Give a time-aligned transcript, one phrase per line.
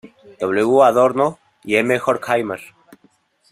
[0.39, 0.81] W.
[0.81, 1.99] Adorno y M.
[2.03, 2.61] Horkheimer.